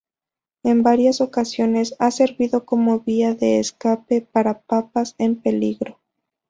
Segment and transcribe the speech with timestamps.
[0.63, 5.99] En varias ocasiones ha servido como vía de escape para papas en peligro.